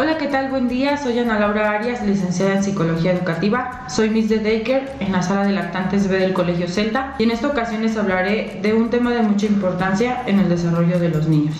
Hola, 0.00 0.16
¿qué 0.16 0.28
tal? 0.28 0.48
Buen 0.48 0.68
día. 0.68 0.96
Soy 0.96 1.18
Ana 1.18 1.40
Laura 1.40 1.72
Arias, 1.72 2.06
licenciada 2.06 2.54
en 2.54 2.62
Psicología 2.62 3.10
Educativa. 3.10 3.84
Soy 3.88 4.10
Miss 4.10 4.28
de 4.28 4.38
Daker 4.38 4.92
en 5.00 5.10
la 5.10 5.22
sala 5.22 5.44
de 5.44 5.50
lactantes 5.50 6.06
B 6.06 6.20
del 6.20 6.34
Colegio 6.34 6.68
Celta 6.68 7.16
y 7.18 7.24
en 7.24 7.32
esta 7.32 7.48
ocasión 7.48 7.82
les 7.82 7.96
hablaré 7.96 8.60
de 8.62 8.74
un 8.74 8.90
tema 8.90 9.12
de 9.12 9.22
mucha 9.22 9.46
importancia 9.46 10.22
en 10.28 10.38
el 10.38 10.48
desarrollo 10.48 11.00
de 11.00 11.08
los 11.08 11.26
niños, 11.26 11.56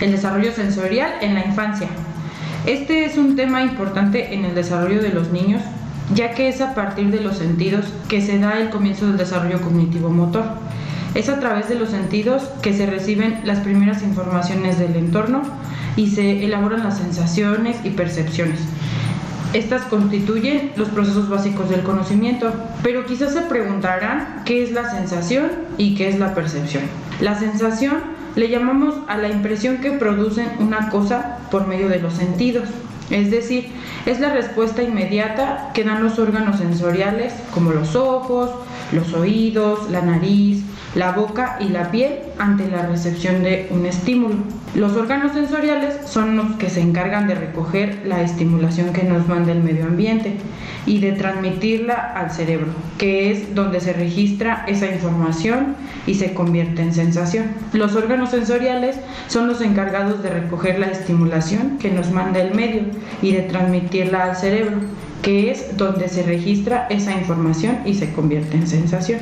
el 0.00 0.10
desarrollo 0.10 0.50
sensorial 0.50 1.08
en 1.20 1.34
la 1.34 1.46
infancia. 1.46 1.86
Este 2.66 3.04
es 3.04 3.16
un 3.16 3.36
tema 3.36 3.62
importante 3.62 4.34
en 4.34 4.44
el 4.44 4.56
desarrollo 4.56 5.00
de 5.00 5.10
los 5.10 5.30
niños 5.30 5.62
ya 6.12 6.34
que 6.34 6.48
es 6.48 6.60
a 6.60 6.74
partir 6.74 7.12
de 7.12 7.20
los 7.20 7.36
sentidos 7.36 7.84
que 8.08 8.20
se 8.20 8.40
da 8.40 8.58
el 8.58 8.70
comienzo 8.70 9.06
del 9.06 9.18
desarrollo 9.18 9.60
cognitivo-motor. 9.60 10.46
Es 11.14 11.28
a 11.28 11.38
través 11.38 11.68
de 11.68 11.76
los 11.76 11.90
sentidos 11.90 12.42
que 12.60 12.74
se 12.74 12.86
reciben 12.86 13.40
las 13.44 13.60
primeras 13.60 14.02
informaciones 14.02 14.80
del 14.80 14.96
entorno 14.96 15.42
y 15.98 16.06
se 16.06 16.44
elaboran 16.44 16.84
las 16.84 16.98
sensaciones 16.98 17.76
y 17.82 17.90
percepciones. 17.90 18.60
Estas 19.52 19.82
constituyen 19.82 20.70
los 20.76 20.88
procesos 20.90 21.28
básicos 21.28 21.68
del 21.68 21.82
conocimiento, 21.82 22.52
pero 22.84 23.04
quizás 23.04 23.32
se 23.32 23.40
preguntarán 23.40 24.42
qué 24.44 24.62
es 24.62 24.70
la 24.70 24.88
sensación 24.88 25.50
y 25.76 25.96
qué 25.96 26.08
es 26.08 26.20
la 26.20 26.34
percepción. 26.36 26.84
La 27.20 27.36
sensación 27.36 27.96
le 28.36 28.48
llamamos 28.48 28.94
a 29.08 29.16
la 29.16 29.28
impresión 29.28 29.78
que 29.78 29.90
producen 29.90 30.48
una 30.60 30.88
cosa 30.88 31.38
por 31.50 31.66
medio 31.66 31.88
de 31.88 31.98
los 31.98 32.12
sentidos, 32.12 32.68
es 33.10 33.32
decir, 33.32 33.72
es 34.06 34.20
la 34.20 34.32
respuesta 34.32 34.84
inmediata 34.84 35.70
que 35.74 35.82
dan 35.82 36.04
los 36.04 36.20
órganos 36.20 36.58
sensoriales 36.58 37.32
como 37.52 37.72
los 37.72 37.96
ojos, 37.96 38.50
los 38.92 39.12
oídos, 39.14 39.90
la 39.90 40.02
nariz, 40.02 40.62
la 40.94 41.12
boca 41.12 41.58
y 41.60 41.68
la 41.68 41.90
piel 41.90 42.18
ante 42.38 42.68
la 42.68 42.86
recepción 42.86 43.42
de 43.42 43.68
un 43.70 43.86
estímulo. 43.86 44.36
Los 44.74 44.96
órganos 44.96 45.32
sensoriales 45.32 45.96
son 46.06 46.36
los 46.36 46.56
que 46.56 46.70
se 46.70 46.80
encargan 46.80 47.26
de 47.26 47.34
recoger 47.34 48.02
la 48.04 48.22
estimulación 48.22 48.92
que 48.92 49.02
nos 49.02 49.26
manda 49.28 49.52
el 49.52 49.62
medio 49.62 49.84
ambiente 49.84 50.36
y 50.86 51.00
de 51.00 51.12
transmitirla 51.12 51.94
al 51.94 52.30
cerebro, 52.30 52.68
que 52.96 53.30
es 53.30 53.54
donde 53.54 53.80
se 53.80 53.92
registra 53.92 54.64
esa 54.66 54.86
información 54.86 55.76
y 56.06 56.14
se 56.14 56.32
convierte 56.34 56.82
en 56.82 56.94
sensación. 56.94 57.46
Los 57.72 57.94
órganos 57.94 58.30
sensoriales 58.30 58.96
son 59.28 59.48
los 59.48 59.60
encargados 59.60 60.22
de 60.22 60.30
recoger 60.30 60.78
la 60.78 60.86
estimulación 60.86 61.78
que 61.78 61.90
nos 61.90 62.10
manda 62.10 62.40
el 62.40 62.54
medio 62.54 62.82
y 63.22 63.32
de 63.32 63.42
transmitirla 63.42 64.24
al 64.24 64.36
cerebro, 64.36 64.78
que 65.22 65.50
es 65.50 65.76
donde 65.76 66.08
se 66.08 66.22
registra 66.22 66.86
esa 66.90 67.12
información 67.12 67.78
y 67.84 67.94
se 67.94 68.12
convierte 68.12 68.56
en 68.56 68.66
sensación. 68.66 69.20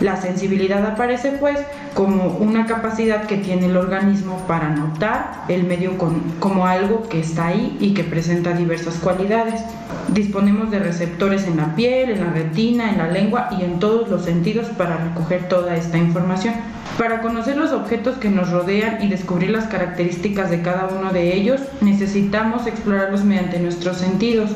La 0.00 0.20
sensibilidad 0.20 0.84
aparece 0.84 1.32
pues 1.32 1.58
como 1.94 2.38
una 2.38 2.66
capacidad 2.66 3.26
que 3.26 3.36
tiene 3.36 3.66
el 3.66 3.76
organismo 3.76 4.38
para 4.48 4.70
notar 4.70 5.44
el 5.48 5.64
medio 5.64 5.92
como 6.40 6.66
algo 6.66 7.08
que 7.08 7.20
está 7.20 7.48
ahí 7.48 7.76
y 7.80 7.94
que 7.94 8.02
presenta 8.02 8.52
diversas 8.54 8.94
cualidades. 8.96 9.62
Disponemos 10.08 10.70
de 10.70 10.80
receptores 10.80 11.46
en 11.46 11.58
la 11.58 11.76
piel, 11.76 12.10
en 12.10 12.20
la 12.20 12.32
retina, 12.32 12.90
en 12.90 12.98
la 12.98 13.08
lengua 13.08 13.48
y 13.58 13.62
en 13.62 13.78
todos 13.78 14.08
los 14.08 14.24
sentidos 14.24 14.66
para 14.76 14.96
recoger 14.96 15.48
toda 15.48 15.76
esta 15.76 15.96
información. 15.96 16.54
Para 16.98 17.22
conocer 17.22 17.56
los 17.56 17.72
objetos 17.72 18.18
que 18.18 18.30
nos 18.30 18.50
rodean 18.50 19.02
y 19.02 19.08
descubrir 19.08 19.50
las 19.50 19.66
características 19.66 20.48
de 20.48 20.62
cada 20.62 20.86
uno 20.86 21.12
de 21.12 21.34
ellos, 21.34 21.60
necesitamos 21.80 22.68
explorarlos 22.68 23.24
mediante 23.24 23.58
nuestros 23.58 23.96
sentidos 23.96 24.50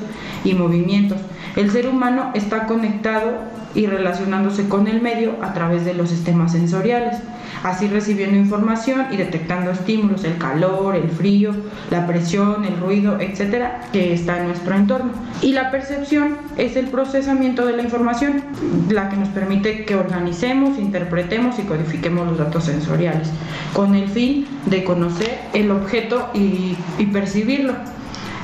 y 0.45 0.55
movimientos. 0.55 1.19
El 1.56 1.72
ser 1.72 1.89
humano 1.89 2.30
está 2.34 2.67
conectado 2.67 3.39
y 3.75 3.86
relacionándose 3.86 4.69
con 4.69 4.86
el 4.86 5.03
medio 5.03 5.34
a 5.42 5.53
través 5.53 5.84
de 5.84 5.95
los 5.95 6.11
sistemas 6.11 6.53
sensoriales, 6.53 7.17
así 7.62 7.89
recibiendo 7.89 8.37
información 8.37 9.06
y 9.11 9.17
detectando 9.17 9.70
estímulos, 9.70 10.25
el 10.25 10.39
calor, 10.39 10.97
el 10.97 11.09
frío, 11.09 11.55
la 11.91 12.06
presión, 12.06 12.64
el 12.64 12.78
ruido, 12.78 13.20
etcétera, 13.20 13.83
que 13.92 14.12
está 14.12 14.39
en 14.39 14.48
nuestro 14.48 14.75
entorno. 14.75 15.12
Y 15.42 15.53
la 15.53 15.70
percepción 15.70 16.36
es 16.56 16.77
el 16.77 16.86
procesamiento 16.89 17.67
de 17.67 17.77
la 17.77 17.83
información, 17.83 18.42
la 18.91 19.08
que 19.08 19.17
nos 19.17 19.29
permite 19.29 19.85
que 19.85 19.95
organicemos, 19.95 20.79
interpretemos 20.79 21.58
y 21.58 21.63
codifiquemos 21.63 22.27
los 22.27 22.39
datos 22.39 22.64
sensoriales, 22.64 23.30
con 23.73 23.95
el 23.95 24.08
fin 24.08 24.46
de 24.67 24.85
conocer 24.85 25.39
el 25.55 25.70
objeto 25.70 26.30
y, 26.35 26.77
y 26.98 27.07
percibirlo. 27.07 27.75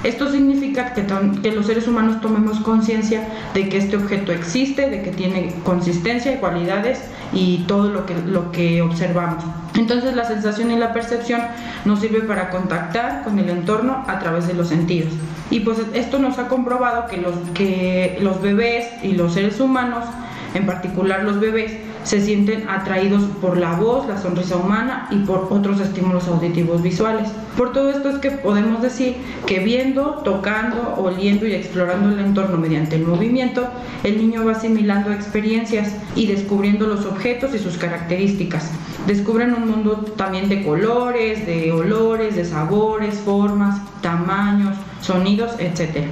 Esto 0.05 0.31
significa 0.31 0.93
que, 0.93 1.51
los 1.53 1.67
seres 1.67 1.89
humanos 1.89 2.21
tomemos 2.21 2.61
conciencia 2.61 3.27
de 3.55 3.71
que 3.71 3.79
este 3.79 3.97
objeto 3.97 4.33
existe, 4.33 4.91
de 4.91 5.01
que 5.01 5.11
tiene 5.11 5.55
consistencia 5.65 6.33
y 6.33 6.37
cualidades 6.37 7.01
y 7.33 7.65
todo 7.67 7.89
lo 7.89 8.53
que, 8.53 8.83
observamos. 8.83 9.43
Entonces 9.75 10.15
la 10.15 10.27
sensación 10.27 10.71
y 10.71 10.77
la 10.77 10.93
percepción 10.93 11.41
nos 11.87 12.01
sirve 12.01 12.21
para 12.21 12.51
contactar 12.51 13.25
con 13.25 13.39
el 13.39 13.49
entorno 13.49 14.05
a 14.07 14.19
través 14.19 14.47
de 14.47 14.53
los 14.53 14.69
sentidos. 14.69 15.13
Y 15.51 15.61
pues 15.61 15.79
esto 15.95 16.19
nos 16.19 16.39
ha 16.39 16.49
comprobado 16.49 17.07
que 17.07 18.19
los 18.21 18.43
bebés 18.43 18.87
y 19.03 19.13
los 19.13 19.33
seres 19.33 19.59
humanos, 19.59 20.05
en 20.53 20.67
particular 20.67 21.25
los 21.25 21.41
bebés, 21.41 21.73
se 22.05 22.21
sienten 22.21 22.69
atraídos 22.69 23.25
por 23.41 23.57
la 23.57 23.75
voz, 23.77 24.07
la 24.07 24.21
sonrisa 24.21 24.57
humana 24.57 25.09
y 25.11 25.17
por 25.21 25.49
otros 25.51 25.81
estímulos 25.81 26.29
auditivos 26.29 26.83
visuales. 26.83 27.31
Por 27.57 27.73
todo 27.73 27.91
esto 27.91 28.11
es 28.11 28.19
que 28.19 28.31
podemos 28.31 28.83
decir 28.83 29.17
que 29.47 29.61
viendo, 29.61 30.21
tocando, 30.25 30.97
oliendo 30.99 31.47
y 31.47 31.55
explorando 31.55 32.11
el 32.11 32.19
entorno 32.19 32.59
mediante 32.59 32.97
el 32.97 33.05
movimiento, 33.05 33.67
el 34.03 34.19
niño 34.19 34.45
va 34.45 34.53
asimilando 34.53 35.13
experiencias 35.13 35.95
y 36.15 36.27
descubriendo 36.27 36.87
los 36.87 37.07
objetos 37.07 37.55
y 37.55 37.59
sus 37.59 37.79
características. 37.79 38.71
Descubren 39.07 39.55
un 39.55 39.69
mundo 39.69 40.05
también 40.17 40.49
de 40.49 40.63
colores, 40.63 41.47
de 41.47 41.73
olores, 41.73 42.37
de 42.37 42.45
sabores, 42.45 43.15
formas, 43.17 43.81
tamaños, 44.03 44.77
sonidos, 45.01 45.53
etc. 45.59 46.07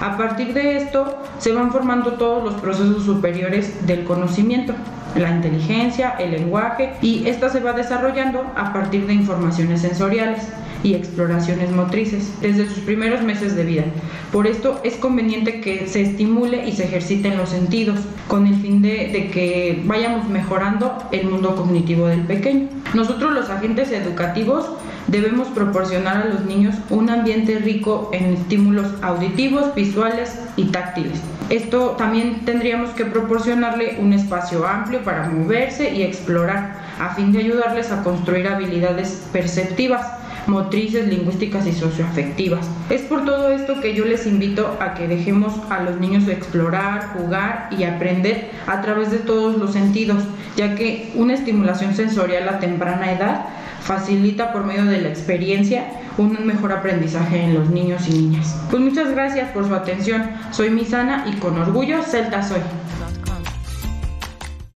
A 0.00 0.16
partir 0.16 0.54
de 0.54 0.78
esto 0.78 1.18
se 1.38 1.52
van 1.52 1.70
formando 1.70 2.12
todos 2.12 2.44
los 2.44 2.54
procesos 2.60 3.04
superiores 3.04 3.86
del 3.86 4.04
conocimiento 4.04 4.74
la 5.16 5.30
inteligencia, 5.30 6.16
el 6.18 6.32
lenguaje 6.32 6.94
y 7.00 7.26
esta 7.26 7.48
se 7.48 7.60
va 7.60 7.72
desarrollando 7.72 8.52
a 8.56 8.72
partir 8.72 9.06
de 9.06 9.14
informaciones 9.14 9.80
sensoriales 9.80 10.48
y 10.84 10.94
exploraciones 10.94 11.72
motrices 11.72 12.32
desde 12.40 12.68
sus 12.68 12.78
primeros 12.80 13.22
meses 13.22 13.56
de 13.56 13.64
vida. 13.64 13.84
Por 14.30 14.46
esto 14.46 14.80
es 14.84 14.94
conveniente 14.94 15.60
que 15.60 15.88
se 15.88 16.02
estimule 16.02 16.68
y 16.68 16.72
se 16.72 16.84
ejerciten 16.84 17.36
los 17.36 17.48
sentidos 17.48 17.98
con 18.28 18.46
el 18.46 18.54
fin 18.56 18.82
de, 18.82 19.08
de, 19.08 19.30
que 19.30 19.82
vayamos 19.84 20.28
mejorando 20.28 20.96
el 21.10 21.26
mundo 21.26 21.56
cognitivo 21.56 22.06
del 22.06 22.20
pequeño. 22.20 22.68
Nosotros 22.94 23.32
los 23.32 23.50
agentes 23.50 23.90
educativos 23.90 24.66
debemos 25.08 25.48
proporcionar 25.48 26.18
a 26.18 26.26
los 26.26 26.44
niños 26.44 26.76
un 26.90 27.10
ambiente 27.10 27.58
rico 27.58 28.10
en 28.12 28.34
estímulos 28.34 28.86
auditivos, 29.02 29.74
visuales 29.74 30.38
y 30.56 30.66
táctiles 30.66 31.20
esto 31.50 31.90
también 31.98 32.44
tendríamos 32.44 32.90
que 32.90 33.04
proporcionarle 33.04 33.96
un 34.00 34.12
espacio 34.12 34.66
amplio 34.66 35.02
para 35.04 35.28
moverse 35.28 35.92
y 35.94 36.02
explorar, 36.02 36.76
a 36.98 37.14
fin 37.14 37.32
de 37.32 37.40
ayudarles 37.40 37.90
a 37.92 38.02
construir 38.02 38.48
habilidades 38.48 39.26
perceptivas, 39.32 40.06
motrices, 40.46 41.08
lingüísticas 41.08 41.66
y 41.66 41.72
socioafectivas. 41.72 42.68
Es 42.90 43.02
por 43.02 43.24
todo 43.24 43.50
esto 43.50 43.80
que 43.80 43.94
yo 43.94 44.04
les 44.04 44.26
invito 44.26 44.76
a 44.80 44.94
que 44.94 45.08
dejemos 45.08 45.54
a 45.70 45.82
los 45.82 45.98
niños 46.00 46.28
explorar, 46.28 47.14
jugar 47.14 47.68
y 47.76 47.84
aprender 47.84 48.50
a 48.66 48.80
través 48.80 49.10
de 49.10 49.18
todos 49.18 49.56
los 49.56 49.72
sentidos, 49.72 50.24
ya 50.56 50.74
que 50.74 51.12
una 51.14 51.34
estimulación 51.34 51.94
sensorial 51.94 52.48
a 52.48 52.58
temprana 52.58 53.12
edad 53.12 53.46
facilita 53.80 54.52
por 54.52 54.64
medio 54.64 54.84
de 54.84 55.00
la 55.00 55.08
experiencia 55.08 55.86
un 56.16 56.46
mejor 56.46 56.72
aprendizaje 56.72 57.42
en 57.42 57.54
los 57.54 57.70
niños 57.70 58.08
y 58.08 58.12
niñas. 58.12 58.56
Pues 58.70 58.82
muchas 58.82 59.10
gracias 59.10 59.50
por 59.50 59.66
su 59.66 59.74
atención. 59.74 60.30
Soy 60.52 60.70
Misana 60.70 61.24
y 61.26 61.36
con 61.36 61.58
orgullo 61.58 62.02
Celta 62.02 62.42
soy. 62.42 62.60